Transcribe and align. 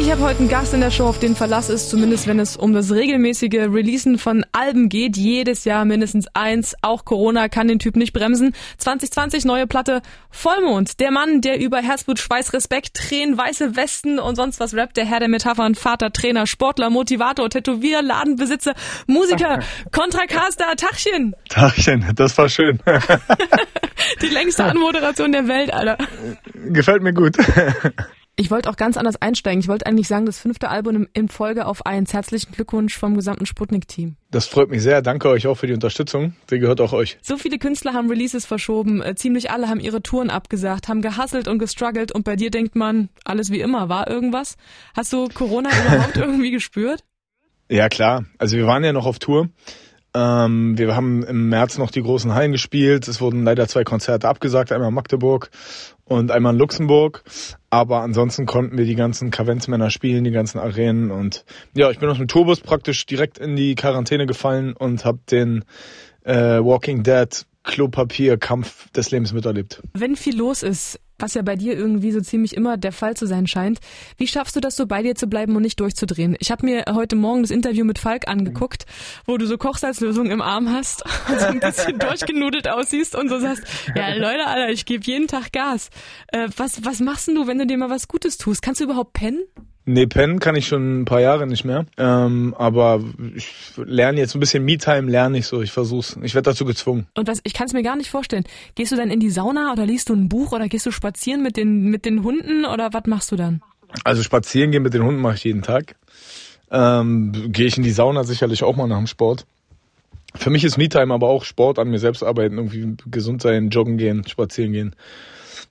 Ich 0.00 0.10
habe 0.10 0.22
heute 0.22 0.38
einen 0.38 0.48
Gast 0.48 0.72
in 0.72 0.80
der 0.80 0.90
Show, 0.90 1.04
auf 1.04 1.18
den 1.18 1.36
Verlass 1.36 1.68
ist, 1.68 1.90
zumindest 1.90 2.26
wenn 2.26 2.40
es 2.40 2.56
um 2.56 2.72
das 2.72 2.90
regelmäßige 2.90 3.68
Releasen 3.70 4.18
von 4.18 4.46
Alben 4.52 4.88
geht. 4.88 5.18
Jedes 5.18 5.66
Jahr 5.66 5.84
mindestens 5.84 6.26
eins. 6.32 6.74
Auch 6.80 7.04
Corona 7.04 7.50
kann 7.50 7.68
den 7.68 7.78
Typ 7.78 7.96
nicht 7.96 8.14
bremsen. 8.14 8.54
2020 8.78 9.44
neue 9.44 9.66
Platte 9.66 10.00
Vollmond. 10.30 11.00
Der 11.00 11.10
Mann, 11.10 11.42
der 11.42 11.60
über 11.60 11.82
Herzblut, 11.82 12.18
Schweiß, 12.18 12.54
Respekt, 12.54 12.94
Tränen, 12.94 13.36
weiße 13.36 13.76
Westen 13.76 14.18
und 14.18 14.36
sonst 14.36 14.58
was 14.58 14.74
rappt. 14.74 14.96
Der 14.96 15.04
Herr 15.04 15.20
der 15.20 15.28
Metaphern, 15.28 15.74
Vater, 15.74 16.10
Trainer, 16.10 16.46
Sportler, 16.46 16.88
Motivator, 16.88 17.50
Tätowierer, 17.50 18.02
Ladenbesitzer, 18.02 18.72
Musiker, 19.06 19.60
Kontracaster. 19.92 20.76
Tachchen. 20.76 21.36
Tachchen, 21.50 22.06
das 22.16 22.38
war 22.38 22.48
schön. 22.48 22.80
Die 24.22 24.28
längste 24.28 24.64
Anmoderation 24.70 25.32
der 25.32 25.46
Welt, 25.46 25.74
Alter. 25.74 25.98
Gefällt 26.54 27.02
mir 27.02 27.12
gut. 27.12 27.36
Ich 28.40 28.50
wollte 28.50 28.70
auch 28.70 28.76
ganz 28.76 28.96
anders 28.96 29.20
einsteigen. 29.20 29.60
Ich 29.60 29.68
wollte 29.68 29.84
eigentlich 29.84 30.08
sagen, 30.08 30.24
das 30.24 30.38
fünfte 30.38 30.70
Album 30.70 31.06
in 31.12 31.28
Folge 31.28 31.66
auf 31.66 31.84
eins. 31.84 32.14
Herzlichen 32.14 32.52
Glückwunsch 32.52 32.96
vom 32.96 33.14
gesamten 33.14 33.44
Sputnik-Team. 33.44 34.16
Das 34.30 34.46
freut 34.46 34.70
mich 34.70 34.82
sehr. 34.82 35.02
Danke 35.02 35.28
euch 35.28 35.46
auch 35.46 35.56
für 35.56 35.66
die 35.66 35.74
Unterstützung. 35.74 36.32
Die 36.48 36.58
gehört 36.58 36.80
auch 36.80 36.94
euch. 36.94 37.18
So 37.20 37.36
viele 37.36 37.58
Künstler 37.58 37.92
haben 37.92 38.08
Releases 38.08 38.46
verschoben. 38.46 39.02
Äh, 39.02 39.14
ziemlich 39.14 39.50
alle 39.50 39.68
haben 39.68 39.78
ihre 39.78 40.02
Touren 40.02 40.30
abgesagt, 40.30 40.88
haben 40.88 41.02
gehasselt 41.02 41.48
und 41.48 41.58
gestruggelt. 41.58 42.12
Und 42.12 42.24
bei 42.24 42.34
dir 42.34 42.50
denkt 42.50 42.76
man, 42.76 43.10
alles 43.26 43.50
wie 43.50 43.60
immer. 43.60 43.90
War 43.90 44.08
irgendwas? 44.08 44.56
Hast 44.96 45.12
du 45.12 45.28
Corona 45.28 45.68
überhaupt 45.68 46.16
irgendwie 46.16 46.50
gespürt? 46.50 47.04
Ja, 47.68 47.90
klar. 47.90 48.24
Also 48.38 48.56
wir 48.56 48.66
waren 48.66 48.82
ja 48.82 48.94
noch 48.94 49.04
auf 49.04 49.18
Tour. 49.18 49.50
Ähm, 50.14 50.76
wir 50.76 50.96
haben 50.96 51.22
im 51.22 51.48
März 51.48 51.78
noch 51.78 51.90
die 51.90 52.02
großen 52.02 52.34
Hallen 52.34 52.52
gespielt. 52.52 53.06
Es 53.06 53.20
wurden 53.20 53.44
leider 53.44 53.68
zwei 53.68 53.84
Konzerte 53.84 54.28
abgesagt, 54.28 54.72
einmal 54.72 54.88
in 54.88 54.94
Magdeburg 54.94 55.50
und 56.04 56.30
einmal 56.30 56.52
in 56.54 56.58
Luxemburg. 56.58 57.22
Aber 57.70 58.00
ansonsten 58.00 58.46
konnten 58.46 58.76
wir 58.76 58.84
die 58.84 58.96
ganzen 58.96 59.30
Kavenzmänner 59.30 59.90
spielen, 59.90 60.24
die 60.24 60.32
ganzen 60.32 60.58
Arenen. 60.58 61.10
Und 61.10 61.44
ja, 61.74 61.90
ich 61.90 61.98
bin 61.98 62.08
aus 62.08 62.18
dem 62.18 62.28
Tourbus 62.28 62.60
praktisch 62.60 63.06
direkt 63.06 63.38
in 63.38 63.54
die 63.54 63.74
Quarantäne 63.76 64.26
gefallen 64.26 64.72
und 64.72 65.04
habe 65.04 65.20
den 65.30 65.64
äh, 66.24 66.34
Walking 66.34 67.02
Dead 67.02 67.46
Klopapierkampf 67.62 68.90
des 68.90 69.10
Lebens 69.10 69.32
miterlebt. 69.32 69.82
Wenn 69.92 70.16
viel 70.16 70.36
los 70.36 70.62
ist, 70.62 70.98
was 71.20 71.34
ja 71.34 71.42
bei 71.42 71.56
dir 71.56 71.76
irgendwie 71.76 72.12
so 72.12 72.20
ziemlich 72.20 72.56
immer 72.56 72.76
der 72.76 72.92
Fall 72.92 73.16
zu 73.16 73.26
sein 73.26 73.46
scheint. 73.46 73.80
Wie 74.16 74.26
schaffst 74.26 74.56
du 74.56 74.60
das 74.60 74.76
so 74.76 74.86
bei 74.86 75.02
dir 75.02 75.14
zu 75.14 75.26
bleiben 75.26 75.56
und 75.56 75.62
nicht 75.62 75.80
durchzudrehen? 75.80 76.36
Ich 76.40 76.50
habe 76.50 76.66
mir 76.66 76.84
heute 76.92 77.16
Morgen 77.16 77.42
das 77.42 77.50
Interview 77.50 77.84
mit 77.84 77.98
Falk 77.98 78.28
angeguckt, 78.28 78.86
wo 79.26 79.36
du 79.36 79.46
so 79.46 79.58
Kochsalzlösung 79.58 80.30
im 80.30 80.40
Arm 80.40 80.70
hast 80.70 81.04
und 81.28 81.40
so 81.40 81.46
ein 81.46 81.60
bisschen 81.60 81.98
durchgenudelt 81.98 82.68
aussiehst 82.68 83.14
und 83.14 83.28
so 83.28 83.38
sagst, 83.38 83.64
ja 83.94 84.14
Leute, 84.14 84.46
Alter, 84.46 84.70
ich 84.70 84.84
gebe 84.84 85.04
jeden 85.04 85.26
Tag 85.26 85.52
Gas. 85.52 85.90
Äh, 86.28 86.48
was, 86.56 86.84
was 86.84 87.00
machst 87.00 87.28
denn 87.28 87.34
du, 87.34 87.46
wenn 87.46 87.58
du 87.58 87.66
dir 87.66 87.78
mal 87.78 87.90
was 87.90 88.08
Gutes 88.08 88.38
tust? 88.38 88.62
Kannst 88.62 88.80
du 88.80 88.84
überhaupt 88.84 89.12
pennen? 89.12 89.44
Nee, 89.92 90.06
pennen 90.06 90.38
kann 90.38 90.54
ich 90.54 90.68
schon 90.68 91.00
ein 91.00 91.04
paar 91.04 91.20
Jahre 91.20 91.48
nicht 91.48 91.64
mehr. 91.64 91.84
Ähm, 91.98 92.54
aber 92.56 93.02
ich 93.34 93.72
lerne 93.76 94.20
jetzt 94.20 94.36
ein 94.36 94.40
bisschen 94.40 94.64
Me-Time, 94.64 95.10
lerne 95.10 95.38
ich 95.38 95.46
so. 95.46 95.62
Ich 95.62 95.72
versuch's. 95.72 96.16
Ich 96.22 96.36
werde 96.36 96.48
dazu 96.50 96.64
gezwungen. 96.64 97.08
Und 97.16 97.26
was, 97.26 97.40
ich 97.42 97.54
kann 97.54 97.66
es 97.66 97.72
mir 97.72 97.82
gar 97.82 97.96
nicht 97.96 98.08
vorstellen. 98.08 98.44
Gehst 98.76 98.92
du 98.92 98.96
dann 98.96 99.10
in 99.10 99.18
die 99.18 99.30
Sauna 99.30 99.72
oder 99.72 99.86
liest 99.86 100.08
du 100.08 100.14
ein 100.14 100.28
Buch 100.28 100.52
oder 100.52 100.68
gehst 100.68 100.86
du 100.86 100.92
spazieren 100.92 101.42
mit 101.42 101.56
den, 101.56 101.90
mit 101.90 102.04
den 102.04 102.22
Hunden 102.22 102.66
oder 102.66 102.92
was 102.92 103.02
machst 103.06 103.32
du 103.32 103.36
dann? 103.36 103.62
Also 104.04 104.22
spazieren 104.22 104.70
gehen 104.70 104.84
mit 104.84 104.94
den 104.94 105.02
Hunden 105.02 105.20
mache 105.20 105.34
ich 105.34 105.42
jeden 105.42 105.62
Tag. 105.62 105.96
Ähm, 106.70 107.32
Gehe 107.48 107.66
ich 107.66 107.76
in 107.76 107.82
die 107.82 107.90
Sauna 107.90 108.22
sicherlich 108.22 108.62
auch 108.62 108.76
mal 108.76 108.86
nach 108.86 108.98
dem 108.98 109.08
Sport. 109.08 109.44
Für 110.36 110.50
mich 110.50 110.62
ist 110.62 110.78
Me-Time 110.78 111.12
aber 111.12 111.28
auch 111.28 111.42
Sport 111.42 111.80
an 111.80 111.90
mir 111.90 111.98
selbst 111.98 112.22
arbeiten, 112.22 112.58
irgendwie 112.58 112.94
gesund 113.10 113.42
sein, 113.42 113.70
joggen 113.70 113.96
gehen, 113.96 114.24
spazieren 114.28 114.72
gehen. 114.72 114.94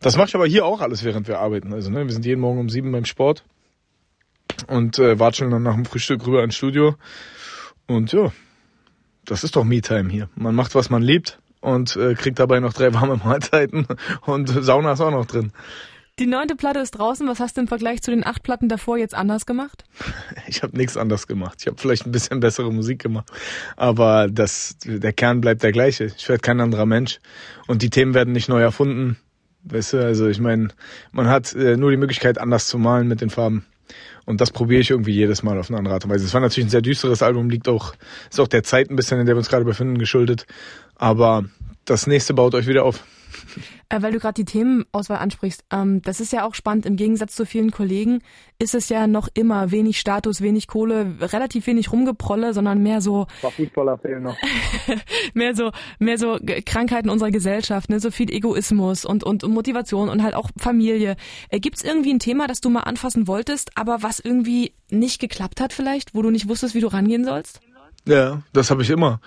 Das 0.01 0.17
mache 0.17 0.27
ich 0.27 0.35
aber 0.35 0.45
hier 0.45 0.65
auch 0.65 0.81
alles, 0.81 1.05
während 1.05 1.29
wir 1.29 1.39
arbeiten. 1.39 1.71
Also 1.71 1.89
ne, 1.89 2.05
wir 2.05 2.11
sind 2.11 2.25
jeden 2.25 2.41
Morgen 2.41 2.59
um 2.59 2.67
sieben 2.67 2.91
beim 2.91 3.05
Sport 3.05 3.45
und 4.69 4.99
äh, 4.99 5.19
watscheln 5.19 5.51
dann 5.51 5.63
nach 5.63 5.75
dem 5.75 5.85
Frühstück 5.85 6.25
rüber 6.25 6.43
ins 6.43 6.55
Studio. 6.55 6.95
Und 7.87 8.11
ja, 8.11 8.31
das 9.25 9.43
ist 9.43 9.55
doch 9.55 9.63
Me-Time 9.63 10.09
hier. 10.09 10.29
Man 10.35 10.55
macht, 10.55 10.75
was 10.75 10.89
man 10.89 11.01
liebt 11.01 11.39
und 11.59 11.95
äh, 11.95 12.13
kriegt 12.13 12.39
dabei 12.39 12.59
noch 12.59 12.73
drei 12.73 12.93
warme 12.93 13.17
Mahlzeiten 13.23 13.87
und 14.25 14.47
Sauna 14.47 14.93
ist 14.93 15.01
auch 15.01 15.11
noch 15.11 15.25
drin. 15.25 15.51
Die 16.19 16.27
neunte 16.27 16.57
Platte 16.57 16.79
ist 16.79 16.91
draußen. 16.91 17.25
Was 17.29 17.39
hast 17.39 17.55
du 17.55 17.61
im 17.61 17.69
Vergleich 17.69 18.01
zu 18.01 18.11
den 18.11 18.25
acht 18.25 18.43
Platten 18.43 18.67
davor 18.67 18.97
jetzt 18.97 19.15
anders 19.15 19.45
gemacht? 19.45 19.85
Ich 20.47 20.63
habe 20.63 20.75
nichts 20.75 20.97
anders 20.97 21.27
gemacht. 21.27 21.59
Ich 21.61 21.67
habe 21.67 21.77
vielleicht 21.79 22.05
ein 22.05 22.11
bisschen 22.11 22.41
bessere 22.41 22.73
Musik 22.73 23.01
gemacht, 23.01 23.31
aber 23.77 24.27
das, 24.29 24.75
der 24.83 25.13
Kern 25.13 25.39
bleibt 25.39 25.63
der 25.63 25.71
gleiche. 25.71 26.05
Ich 26.05 26.27
werde 26.27 26.41
kein 26.41 26.59
anderer 26.59 26.85
Mensch 26.85 27.19
und 27.67 27.81
die 27.81 27.89
Themen 27.89 28.13
werden 28.13 28.33
nicht 28.33 28.49
neu 28.49 28.61
erfunden. 28.61 29.17
Weißt 29.63 29.93
du, 29.93 30.05
also 30.05 30.27
ich 30.27 30.41
meine, 30.41 30.69
man 31.11 31.27
hat 31.27 31.53
äh, 31.53 31.77
nur 31.77 31.91
die 31.91 31.97
Möglichkeit, 31.97 32.37
anders 32.37 32.67
zu 32.67 32.77
malen 32.77 33.07
mit 33.07 33.21
den 33.21 33.29
Farben. 33.29 33.65
Und 34.29 34.41
das 34.41 34.51
probiere 34.51 34.81
ich 34.81 34.91
irgendwie 34.91 35.13
jedes 35.13 35.41
Mal 35.41 35.57
auf 35.57 35.71
eine 35.71 35.79
andere 35.79 35.95
Art 35.95 36.05
und 36.05 36.11
Weise. 36.11 36.23
Es 36.23 36.35
war 36.35 36.39
natürlich 36.39 36.67
ein 36.67 36.69
sehr 36.69 36.83
düsteres 36.83 37.23
Album, 37.23 37.49
liegt 37.49 37.67
auch, 37.67 37.95
ist 38.29 38.39
auch 38.39 38.47
der 38.47 38.61
Zeit 38.61 38.91
ein 38.91 38.95
bisschen, 38.95 39.19
in 39.19 39.25
der 39.25 39.33
wir 39.33 39.39
uns 39.39 39.49
gerade 39.49 39.65
befinden, 39.65 39.97
geschuldet. 39.97 40.45
Aber 40.93 41.45
das 41.85 42.05
nächste 42.05 42.35
baut 42.35 42.53
euch 42.53 42.67
wieder 42.67 42.85
auf. 42.85 43.03
Äh, 43.89 44.01
weil 44.01 44.11
du 44.11 44.19
gerade 44.19 44.33
die 44.33 44.45
Themenauswahl 44.45 45.17
ansprichst, 45.17 45.63
ähm, 45.71 46.01
das 46.01 46.19
ist 46.19 46.33
ja 46.33 46.45
auch 46.45 46.55
spannend. 46.55 46.85
Im 46.85 46.95
Gegensatz 46.95 47.35
zu 47.35 47.45
vielen 47.45 47.71
Kollegen 47.71 48.21
ist 48.59 48.75
es 48.75 48.89
ja 48.89 49.07
noch 49.07 49.29
immer 49.33 49.71
wenig 49.71 49.99
Status, 49.99 50.41
wenig 50.41 50.67
Kohle, 50.67 51.15
relativ 51.19 51.67
wenig 51.67 51.91
Rumgeprolle, 51.91 52.53
sondern 52.53 52.83
mehr 52.83 53.01
so. 53.01 53.27
War 53.41 53.51
Fußballer 53.51 53.97
fehlen 53.97 54.23
noch. 54.23 54.37
mehr 55.33 55.55
so, 55.55 55.71
mehr 55.99 56.17
so 56.17 56.37
Krankheiten 56.65 57.09
unserer 57.09 57.31
Gesellschaft, 57.31 57.89
ne, 57.89 57.99
so 57.99 58.11
viel 58.11 58.31
Egoismus 58.31 59.05
und 59.05 59.23
und 59.23 59.43
Motivation 59.43 60.09
und 60.09 60.23
halt 60.23 60.35
auch 60.35 60.49
Familie. 60.57 61.15
Äh, 61.49 61.59
Gibt 61.59 61.77
es 61.77 61.83
irgendwie 61.83 62.13
ein 62.13 62.19
Thema, 62.19 62.47
das 62.47 62.61
du 62.61 62.69
mal 62.69 62.81
anfassen 62.81 63.27
wolltest, 63.27 63.71
aber 63.75 64.03
was 64.03 64.19
irgendwie 64.19 64.73
nicht 64.89 65.19
geklappt 65.19 65.61
hat 65.61 65.73
vielleicht, 65.73 66.15
wo 66.15 66.21
du 66.21 66.29
nicht 66.29 66.49
wusstest, 66.49 66.75
wie 66.75 66.81
du 66.81 66.87
rangehen 66.87 67.23
sollst? 67.23 67.61
Ja, 68.05 68.41
das 68.53 68.71
habe 68.71 68.81
ich 68.81 68.89
immer. 68.89 69.21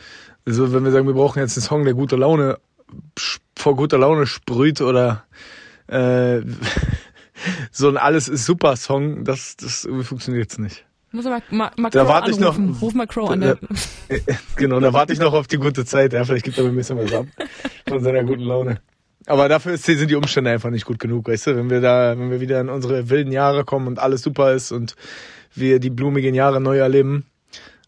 Also 0.47 0.73
wenn 0.73 0.85
wir 0.85 0.91
sagen, 0.91 1.07
wir 1.07 1.15
brauchen 1.15 1.39
jetzt 1.39 1.57
einen 1.57 1.65
Song, 1.65 1.85
der 1.85 1.95
gute 1.95 2.17
Laune 2.17 2.59
vor 3.57 3.77
guter 3.77 3.99
Laune 3.99 4.27
sprüht 4.27 4.81
oder 4.81 5.25
äh, 5.87 6.41
so 7.71 7.89
ein 7.89 7.97
alles 7.97 8.29
ist 8.29 8.47
super 8.47 8.77
Song, 8.77 9.25
das, 9.25 9.57
das 9.57 9.89
funktioniert 10.03 10.45
jetzt 10.45 10.59
nicht. 10.59 10.85
Muss 11.13 11.27
aber 11.27 11.43
mal, 11.51 11.71
mal 11.77 11.91
da 11.91 12.09
warte 12.09 12.31
ich 12.31 12.41
noch. 12.41 12.59
Ruf 12.81 12.95
mal 12.95 13.07
Crow 13.07 13.31
an. 13.31 13.41
Der 13.41 13.59
genau, 14.57 14.81
da 14.81 14.95
warte 14.95 15.13
ich 15.13 15.19
noch 15.19 15.35
auf 15.35 15.47
die 15.47 15.59
gute 15.59 15.85
Zeit. 15.85 16.15
Ja, 16.15 16.25
vielleicht 16.25 16.45
gibt 16.45 16.57
er 16.57 16.65
mir 16.65 16.71
ein 16.71 16.77
bisschen 16.77 16.97
was 16.97 17.13
ab 17.13 17.27
von 17.87 18.03
seiner 18.03 18.25
guten 18.25 18.45
Laune. 18.45 18.81
Aber 19.27 19.49
dafür 19.49 19.77
sind 19.77 20.11
die 20.11 20.17
Umstände 20.17 20.51
einfach 20.51 20.71
nicht 20.71 20.87
gut 20.87 20.99
genug, 20.99 21.29
weißt 21.29 21.49
du? 21.49 21.57
Wenn 21.57 21.71
wir 21.71 21.81
da, 21.81 22.19
wenn 22.19 22.31
wir 22.31 22.41
wieder 22.41 22.61
in 22.61 22.71
unsere 22.71 23.11
wilden 23.11 23.31
Jahre 23.31 23.65
kommen 23.65 23.87
und 23.87 23.99
alles 23.99 24.23
super 24.23 24.53
ist 24.53 24.73
und 24.73 24.97
wir 25.55 25.79
die 25.81 25.91
blumigen 25.91 26.35
Jahre 26.35 26.61
neu 26.61 26.79
erleben, 26.79 27.27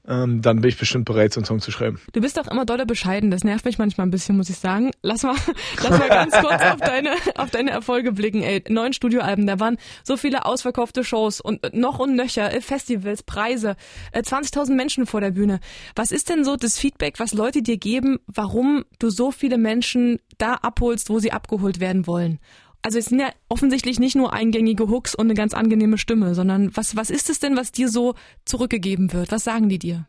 ähm, 0.07 0.43
dann 0.43 0.61
bin 0.61 0.69
ich 0.69 0.79
bestimmt 0.79 1.07
bereit, 1.07 1.33
so 1.33 1.41
einen 1.41 1.47
Song 1.47 1.61
zu 1.61 1.71
schreiben. 1.71 1.99
Du 2.13 2.21
bist 2.21 2.39
auch 2.39 2.47
immer 2.47 2.67
dolle 2.67 2.85
bescheiden, 2.85 3.31
das 3.31 3.43
nervt 3.43 3.65
mich 3.65 3.79
manchmal 3.79 4.07
ein 4.07 4.11
bisschen, 4.11 4.37
muss 4.37 4.51
ich 4.51 4.59
sagen. 4.59 4.91
Lass 5.03 5.23
mal, 5.23 5.35
lass 5.83 5.99
mal 5.99 6.09
ganz 6.09 6.33
kurz 6.33 6.63
auf 6.63 6.81
deine, 6.81 7.11
auf 7.37 7.51
deine 7.51 7.71
Erfolge 7.71 8.13
blicken, 8.13 8.43
ey. 8.43 8.63
Neun 8.69 8.93
Studioalben, 8.93 9.47
da 9.47 9.61
waren 9.61 9.79
so 10.03 10.17
viele 10.17 10.45
ausverkaufte 10.45 11.05
Shows 11.05 11.41
und 11.41 11.75
noch 11.75 11.99
und 11.99 12.17
nöcher, 12.17 12.53
äh, 12.53 12.61
Festivals, 12.61 13.23
Preise, 13.23 13.77
20.000 14.15 14.71
äh, 14.71 14.75
Menschen 14.75 15.07
vor 15.07 15.21
der 15.21 15.31
Bühne. 15.31 15.61
Was 15.97 16.13
ist 16.13 16.29
denn 16.29 16.45
so 16.45 16.57
das 16.57 16.79
Feedback, 16.79 17.19
was 17.19 17.33
Leute 17.33 17.63
dir 17.63 17.79
geben, 17.79 18.19
warum 18.27 18.85
du 18.99 19.09
so 19.09 19.31
viele 19.31 19.57
Menschen 19.57 20.19
da 20.37 20.55
abholst, 20.55 21.09
wo 21.09 21.19
sie 21.19 21.33
abgeholt 21.33 21.81
werden 21.81 22.07
wollen? 22.07 22.41
Also 22.85 22.99
es 22.99 23.07
sind 23.07 23.19
ja 23.19 23.31
offensichtlich 23.49 23.99
nicht 23.99 24.15
nur 24.15 24.35
eingängige 24.35 24.89
Hooks 24.89 25.15
und 25.15 25.27
eine 25.27 25.35
ganz 25.35 25.55
angenehme 25.55 25.97
Stimme, 25.97 26.35
sondern 26.35 26.71
was, 26.77 26.97
was 26.97 27.09
ist 27.09 27.31
es 27.31 27.41
denn, 27.41 27.57
was 27.57 27.73
dir 27.73 27.89
so 27.89 28.15
zurückgegeben 28.45 29.13
wird? 29.15 29.33
Was 29.33 29.43
sagen 29.43 29.71
die 29.71 29.79
dir? 29.79 30.07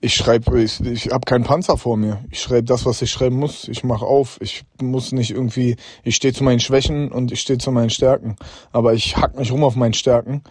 Ich 0.00 0.14
schreibe, 0.14 0.60
ich, 0.60 0.80
ich 0.80 1.10
habe 1.10 1.24
keinen 1.24 1.44
Panzer 1.44 1.76
vor 1.76 1.96
mir. 1.96 2.24
Ich 2.30 2.40
schreibe 2.40 2.64
das, 2.64 2.84
was 2.84 3.00
ich 3.00 3.10
schreiben 3.10 3.36
muss. 3.36 3.68
Ich 3.68 3.84
mache 3.84 4.04
auf. 4.04 4.38
Ich 4.40 4.64
muss 4.80 5.12
nicht 5.12 5.30
irgendwie, 5.30 5.76
ich 6.02 6.16
stehe 6.16 6.34
zu 6.34 6.42
meinen 6.42 6.60
Schwächen 6.60 7.12
und 7.12 7.30
ich 7.30 7.40
stehe 7.40 7.58
zu 7.58 7.70
meinen 7.70 7.90
Stärken. 7.90 8.36
Aber 8.72 8.94
ich 8.94 9.16
hack 9.16 9.38
nicht 9.38 9.52
rum 9.52 9.62
auf 9.62 9.76
meinen 9.76 9.94
Stärken 9.94 10.42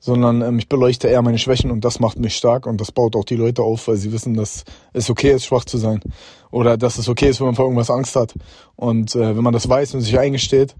sondern 0.00 0.42
ähm, 0.42 0.58
ich 0.58 0.68
beleuchte 0.68 1.08
eher 1.08 1.22
meine 1.22 1.38
Schwächen 1.38 1.70
und 1.70 1.84
das 1.84 2.00
macht 2.00 2.18
mich 2.18 2.36
stark 2.36 2.66
und 2.66 2.80
das 2.80 2.92
baut 2.92 3.16
auch 3.16 3.24
die 3.24 3.36
Leute 3.36 3.62
auf, 3.62 3.88
weil 3.88 3.96
sie 3.96 4.12
wissen, 4.12 4.34
dass 4.34 4.64
es 4.92 5.10
okay 5.10 5.32
ist, 5.32 5.46
schwach 5.46 5.64
zu 5.64 5.78
sein 5.78 6.00
oder 6.50 6.76
dass 6.76 6.98
es 6.98 7.08
okay 7.08 7.28
ist, 7.28 7.40
wenn 7.40 7.46
man 7.46 7.56
vor 7.56 7.66
irgendwas 7.66 7.90
Angst 7.90 8.16
hat. 8.16 8.34
Und 8.76 9.14
äh, 9.14 9.36
wenn 9.36 9.44
man 9.44 9.52
das 9.52 9.68
weiß 9.68 9.94
und 9.94 10.00
sich 10.00 10.18
eingesteht, 10.18 10.76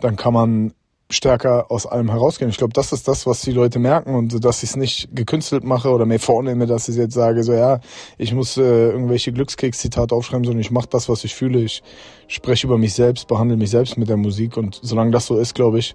dann 0.00 0.16
kann 0.16 0.32
man 0.32 0.72
stärker 1.12 1.70
aus 1.70 1.86
allem 1.86 2.10
herausgehen. 2.10 2.50
Ich 2.50 2.56
glaube, 2.56 2.72
das 2.72 2.92
ist 2.92 3.06
das, 3.06 3.26
was 3.26 3.42
die 3.42 3.52
Leute 3.52 3.78
merken 3.78 4.14
und 4.14 4.44
dass 4.44 4.62
ich 4.62 4.70
es 4.70 4.76
nicht 4.76 5.14
gekünstelt 5.14 5.62
mache 5.62 5.90
oder 5.90 6.06
mir 6.06 6.18
vornehme, 6.18 6.66
dass 6.66 6.88
ich 6.88 6.96
jetzt 6.96 7.14
sage, 7.14 7.42
so 7.42 7.52
ja, 7.52 7.80
ich 8.18 8.32
muss 8.32 8.56
äh, 8.56 8.62
irgendwelche 8.62 9.32
Glückskeks-Zitate 9.32 10.14
aufschreiben, 10.14 10.44
sondern 10.44 10.60
ich 10.60 10.70
mache 10.70 10.88
das, 10.88 11.08
was 11.08 11.24
ich 11.24 11.34
fühle. 11.34 11.60
Ich 11.60 11.82
spreche 12.28 12.66
über 12.66 12.78
mich 12.78 12.94
selbst, 12.94 13.28
behandle 13.28 13.56
mich 13.56 13.70
selbst 13.70 13.98
mit 13.98 14.08
der 14.08 14.16
Musik 14.16 14.56
und 14.56 14.80
solange 14.82 15.10
das 15.10 15.26
so 15.26 15.36
ist, 15.36 15.54
glaube 15.54 15.78
ich, 15.78 15.94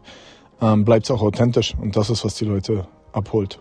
ähm, 0.61 0.85
bleibt 0.85 1.05
es 1.05 1.11
auch 1.11 1.21
authentisch. 1.21 1.75
Und 1.79 1.95
das 1.95 2.09
ist, 2.09 2.23
was 2.25 2.35
die 2.35 2.45
Leute 2.45 2.87
abholt. 3.11 3.59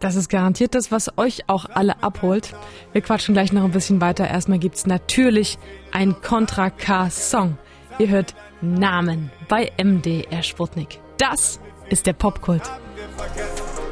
Das 0.00 0.14
ist 0.14 0.28
garantiert 0.28 0.74
das, 0.74 0.92
was 0.92 1.18
euch 1.18 1.48
auch 1.48 1.66
alle 1.70 2.02
abholt. 2.02 2.54
Wir 2.92 3.00
quatschen 3.00 3.34
gleich 3.34 3.52
noch 3.52 3.64
ein 3.64 3.72
bisschen 3.72 4.00
weiter. 4.00 4.28
Erstmal 4.28 4.60
gibt's 4.60 4.86
natürlich 4.86 5.58
ein 5.90 6.20
Contra 6.22 6.70
K-Song. 6.70 7.58
Ihr 7.98 8.08
hört 8.08 8.34
Namen 8.60 9.32
bei 9.48 9.72
MDR 9.82 10.42
Sputnik. 10.44 11.00
Das 11.16 11.58
ist 11.88 12.06
der 12.06 12.12
Popkult. 12.12 12.62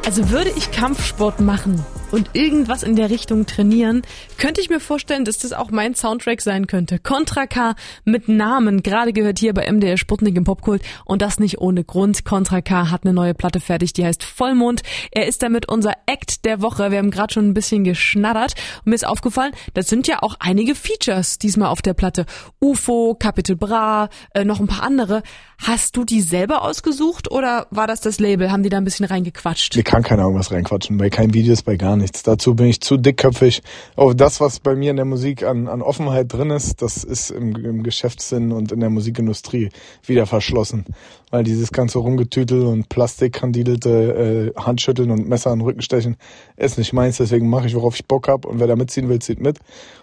Also 0.04 0.30
würde 0.30 0.50
ich 0.50 0.70
Kampfsport 0.70 1.40
machen 1.40 1.84
und 2.12 2.30
irgendwas 2.34 2.82
in 2.82 2.96
der 2.96 3.10
Richtung 3.10 3.46
trainieren, 3.46 4.02
könnte 4.38 4.60
ich 4.60 4.70
mir 4.70 4.80
vorstellen, 4.80 5.24
dass 5.24 5.38
das 5.38 5.52
auch 5.52 5.70
mein 5.70 5.94
Soundtrack 5.94 6.40
sein 6.40 6.66
könnte. 6.66 6.98
Contra 6.98 7.46
K 7.46 7.74
mit 8.04 8.28
Namen, 8.28 8.82
gerade 8.82 9.12
gehört 9.12 9.38
hier 9.38 9.54
bei 9.54 9.70
MDR 9.70 9.96
Sputnik 9.96 10.36
im 10.36 10.44
Popkult 10.44 10.82
und 11.04 11.22
das 11.22 11.38
nicht 11.38 11.58
ohne 11.58 11.84
Grund. 11.84 12.24
Contra 12.24 12.60
K 12.60 12.90
hat 12.90 13.04
eine 13.04 13.12
neue 13.12 13.34
Platte 13.34 13.60
fertig, 13.60 13.92
die 13.92 14.04
heißt 14.04 14.22
Vollmond. 14.22 14.82
Er 15.10 15.26
ist 15.26 15.42
damit 15.42 15.68
unser 15.68 15.92
Act 16.06 16.44
der 16.44 16.62
Woche. 16.62 16.90
Wir 16.90 16.98
haben 16.98 17.10
gerade 17.10 17.34
schon 17.34 17.48
ein 17.48 17.54
bisschen 17.54 17.84
geschnattert 17.84 18.54
und 18.84 18.90
mir 18.90 18.94
ist 18.94 19.06
aufgefallen, 19.06 19.52
das 19.74 19.88
sind 19.88 20.06
ja 20.06 20.22
auch 20.22 20.36
einige 20.38 20.74
Features 20.74 21.38
diesmal 21.38 21.68
auf 21.68 21.82
der 21.82 21.94
Platte. 21.94 22.26
UFO, 22.60 23.16
Capital 23.18 23.56
Bra, 23.56 24.08
äh, 24.34 24.44
noch 24.44 24.60
ein 24.60 24.66
paar 24.66 24.84
andere. 24.84 25.22
Hast 25.58 25.96
du 25.96 26.04
die 26.04 26.20
selber 26.20 26.62
ausgesucht 26.62 27.30
oder 27.30 27.66
war 27.70 27.86
das 27.86 28.00
das 28.00 28.20
Label? 28.20 28.50
Haben 28.50 28.62
die 28.62 28.68
da 28.68 28.76
ein 28.76 28.84
bisschen 28.84 29.06
reingequatscht? 29.06 29.74
Mir 29.76 29.82
kann 29.82 30.02
keiner 30.02 30.22
irgendwas 30.22 30.52
reinquatschen. 30.52 30.98
Bei 30.98 31.08
keinen 31.08 31.32
Videos, 31.32 31.62
bei 31.62 31.76
gar 31.76 31.95
nichts. 31.96 32.22
Dazu 32.22 32.54
bin 32.54 32.66
ich 32.66 32.80
zu 32.80 32.96
dickköpfig. 32.96 33.62
Auch 33.96 34.14
das, 34.14 34.40
was 34.40 34.60
bei 34.60 34.74
mir 34.74 34.90
in 34.90 34.96
der 34.96 35.04
Musik 35.04 35.42
an, 35.42 35.68
an 35.68 35.82
Offenheit 35.82 36.32
drin 36.32 36.50
ist, 36.50 36.82
das 36.82 37.04
ist 37.04 37.30
im, 37.30 37.56
im 37.56 37.82
Geschäftssinn 37.82 38.52
und 38.52 38.72
in 38.72 38.80
der 38.80 38.90
Musikindustrie 38.90 39.70
wieder 40.04 40.26
verschlossen. 40.26 40.84
Weil 41.30 41.44
dieses 41.44 41.72
ganze 41.72 41.98
Rumgetütel 41.98 42.64
und 42.64 42.88
Plastikkandidelte 42.88 44.52
äh, 44.56 44.60
Handschütteln 44.60 45.10
und 45.10 45.28
Messer 45.28 45.50
an 45.50 45.58
den 45.58 45.66
Rücken 45.66 45.82
stechen 45.82 46.16
ist 46.56 46.78
nicht 46.78 46.92
meins. 46.92 47.16
Deswegen 47.16 47.48
mache 47.48 47.66
ich, 47.66 47.74
worauf 47.74 47.94
ich 47.94 48.06
Bock 48.06 48.28
hab 48.28 48.44
Und 48.44 48.60
wer 48.60 48.66
da 48.66 48.76
mitziehen 48.76 49.08
will, 49.08 49.18
zieht 49.18 49.40
mit. 49.40 49.58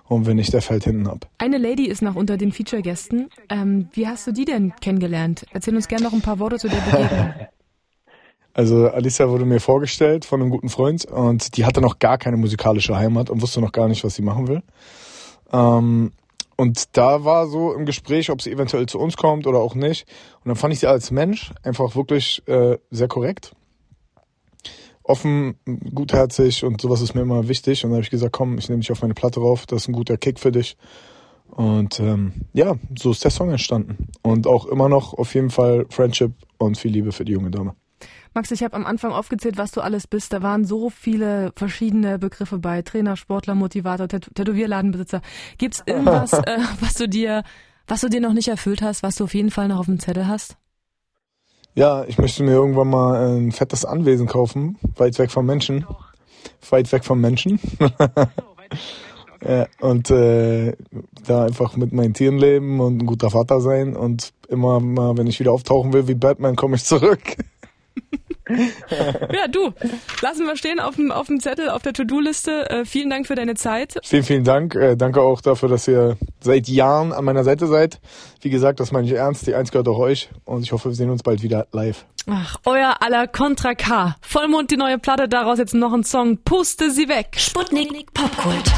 Und 0.07 0.25
wenn 0.25 0.35
nicht, 0.35 0.53
der 0.53 0.61
fällt 0.61 0.83
hinten 0.83 1.07
ab. 1.07 1.27
Eine 1.37 1.57
Lady 1.57 1.87
ist 1.87 2.01
noch 2.01 2.15
unter 2.15 2.37
den 2.37 2.51
Feature-Gästen. 2.51 3.29
Ähm, 3.49 3.87
wie 3.93 4.07
hast 4.07 4.27
du 4.27 4.31
die 4.31 4.45
denn 4.45 4.73
kennengelernt? 4.81 5.45
Erzähl 5.51 5.75
uns 5.75 5.87
gerne 5.87 6.03
noch 6.03 6.13
ein 6.13 6.21
paar 6.21 6.39
Worte 6.39 6.57
zu 6.57 6.67
der 6.67 6.77
Begegnung. 6.77 7.33
Also 8.53 8.87
Alicia 8.87 9.29
wurde 9.29 9.45
mir 9.45 9.59
vorgestellt 9.59 10.25
von 10.25 10.41
einem 10.41 10.51
guten 10.51 10.69
Freund 10.69 11.05
und 11.05 11.57
die 11.57 11.65
hatte 11.65 11.81
noch 11.81 11.97
gar 11.97 12.19
keine 12.19 12.37
musikalische 12.37 12.95
Heimat 12.95 13.29
und 13.31 13.41
wusste 13.41 13.61
noch 13.61 13.71
gar 13.71 13.87
nicht, 13.87 14.03
was 14.03 14.15
sie 14.15 14.21
machen 14.21 14.47
will. 14.47 14.61
Ähm, 15.51 16.11
und 16.55 16.95
da 16.95 17.25
war 17.25 17.47
so 17.47 17.73
im 17.73 17.85
Gespräch, 17.85 18.29
ob 18.29 18.41
sie 18.41 18.51
eventuell 18.51 18.85
zu 18.85 18.99
uns 18.99 19.17
kommt 19.17 19.47
oder 19.47 19.59
auch 19.59 19.73
nicht. 19.73 20.07
Und 20.43 20.49
dann 20.49 20.55
fand 20.55 20.73
ich 20.73 20.79
sie 20.79 20.87
als 20.87 21.09
Mensch 21.09 21.51
einfach 21.63 21.95
wirklich 21.95 22.47
äh, 22.47 22.77
sehr 22.91 23.07
korrekt. 23.07 23.53
Offen, 25.03 25.55
gutherzig 25.93 26.63
und 26.63 26.79
sowas 26.79 27.01
ist 27.01 27.15
mir 27.15 27.21
immer 27.21 27.47
wichtig. 27.47 27.83
Und 27.83 27.89
dann 27.89 27.95
habe 27.97 28.03
ich 28.03 28.11
gesagt, 28.11 28.33
komm, 28.33 28.59
ich 28.59 28.69
nehme 28.69 28.81
dich 28.81 28.91
auf 28.91 29.01
meine 29.01 29.15
Platte 29.15 29.39
rauf, 29.39 29.65
das 29.65 29.83
ist 29.83 29.87
ein 29.89 29.93
guter 29.93 30.17
Kick 30.17 30.39
für 30.39 30.51
dich. 30.51 30.77
Und 31.49 31.99
ähm, 31.99 32.33
ja, 32.53 32.75
so 32.97 33.11
ist 33.11 33.23
der 33.23 33.31
Song 33.31 33.49
entstanden. 33.49 34.09
Und 34.21 34.47
auch 34.47 34.65
immer 34.67 34.89
noch 34.89 35.13
auf 35.13 35.33
jeden 35.33 35.49
Fall 35.49 35.85
Friendship 35.89 36.31
und 36.57 36.77
viel 36.77 36.91
Liebe 36.91 37.11
für 37.11 37.25
die 37.25 37.33
junge 37.33 37.51
Dame. 37.51 37.75
Max, 38.33 38.51
ich 38.51 38.63
habe 38.63 38.75
am 38.75 38.85
Anfang 38.85 39.11
aufgezählt, 39.11 39.57
was 39.57 39.71
du 39.71 39.81
alles 39.81 40.07
bist. 40.07 40.33
Da 40.33 40.41
waren 40.41 40.65
so 40.65 40.89
viele 40.89 41.51
verschiedene 41.55 42.17
Begriffe 42.19 42.57
bei. 42.57 42.81
Trainer, 42.81 43.15
Sportler, 43.15 43.55
Motivator, 43.55 44.07
Tät 44.07 44.29
Tätowierladenbesitzer. 44.33 45.21
Gibt's 45.57 45.83
irgendwas, 45.85 46.33
äh, 46.33 46.59
was 46.79 46.95
du 46.95 47.07
dir, 47.07 47.43
was 47.87 48.01
du 48.01 48.09
dir 48.09 48.21
noch 48.21 48.33
nicht 48.33 48.47
erfüllt 48.47 48.81
hast, 48.81 49.03
was 49.03 49.15
du 49.15 49.25
auf 49.25 49.33
jeden 49.33 49.51
Fall 49.51 49.67
noch 49.67 49.79
auf 49.79 49.85
dem 49.85 49.99
Zettel 49.99 50.27
hast? 50.27 50.57
Ja, 51.75 52.03
ich 52.05 52.17
möchte 52.19 52.43
mir 52.43 52.51
irgendwann 52.51 52.89
mal 52.89 53.35
ein 53.35 53.51
fettes 53.51 53.83
Anwesen 53.83 54.27
kaufen, 54.27 54.77
weit 54.95 55.17
weg 55.17 55.31
vom 55.31 55.45
Menschen. 55.45 55.85
Weit 56.69 56.91
weg 56.91 57.03
vom 57.03 57.19
Menschen. 57.19 57.59
ja, 59.47 59.67
und 59.81 60.11
äh, 60.11 60.75
da 61.25 61.45
einfach 61.45 61.75
mit 61.75 61.91
meinen 61.91 62.13
Tieren 62.13 62.37
leben 62.37 62.79
und 62.79 63.01
ein 63.01 63.05
guter 63.07 63.31
Vater 63.31 63.59
sein 63.59 63.95
und 63.95 64.33
immer 64.49 64.79
mal, 64.79 65.17
wenn 65.17 65.27
ich 65.27 65.39
wieder 65.39 65.51
auftauchen 65.51 65.93
will 65.93 66.07
wie 66.07 66.13
Batman, 66.13 66.55
komme 66.55 66.75
ich 66.75 66.83
zurück. 66.83 67.37
Ja, 68.49 69.47
du, 69.47 69.71
lassen 70.21 70.45
wir 70.45 70.57
stehen 70.57 70.79
auf 70.79 70.95
dem, 70.95 71.11
auf 71.11 71.27
dem 71.27 71.39
Zettel, 71.39 71.69
auf 71.69 71.81
der 71.81 71.93
To-Do-Liste. 71.93 72.69
Äh, 72.69 72.85
vielen 72.85 73.09
Dank 73.09 73.27
für 73.27 73.35
deine 73.35 73.55
Zeit. 73.55 73.97
Vielen, 74.03 74.23
vielen 74.23 74.43
Dank. 74.43 74.75
Äh, 74.75 74.95
danke 74.95 75.21
auch 75.21 75.41
dafür, 75.41 75.69
dass 75.69 75.87
ihr 75.87 76.17
seit 76.41 76.67
Jahren 76.67 77.13
an 77.13 77.23
meiner 77.23 77.43
Seite 77.43 77.67
seid. 77.67 77.99
Wie 78.41 78.49
gesagt, 78.49 78.79
das 78.79 78.91
meine 78.91 79.07
ich 79.07 79.13
ernst. 79.13 79.47
Die 79.47 79.55
Eins 79.55 79.71
gehört 79.71 79.87
auch 79.87 79.99
euch. 79.99 80.29
Und 80.45 80.63
ich 80.63 80.71
hoffe, 80.71 80.89
wir 80.89 80.95
sehen 80.95 81.09
uns 81.09 81.23
bald 81.23 81.41
wieder 81.41 81.67
live. 81.71 82.05
Ach, 82.29 82.57
euer 82.65 82.97
aller 83.01 83.27
Contra 83.27 83.75
K. 83.75 84.15
Vollmond 84.21 84.71
die 84.71 84.77
neue 84.77 84.97
Platte, 84.97 85.27
daraus 85.27 85.57
jetzt 85.57 85.73
noch 85.73 85.93
ein 85.93 86.03
Song. 86.03 86.37
Puste 86.43 86.91
sie 86.91 87.07
weg. 87.09 87.35
Sputnik 87.37 88.13
Popkult. 88.13 88.71